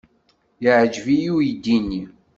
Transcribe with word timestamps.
Yeɛjeb-iyi 0.63 1.29
uydi-nni. 1.35 2.01